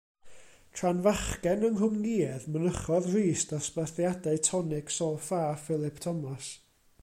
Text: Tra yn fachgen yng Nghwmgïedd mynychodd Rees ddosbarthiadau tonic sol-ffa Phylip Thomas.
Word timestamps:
Tra 0.77 0.91
yn 0.93 1.01
fachgen 1.07 1.65
yng 1.67 1.75
Nghwmgïedd 1.81 2.47
mynychodd 2.55 3.09
Rees 3.13 3.45
ddosbarthiadau 3.51 4.41
tonic 4.49 4.93
sol-ffa 4.97 5.43
Phylip 5.67 6.05
Thomas. 6.07 6.53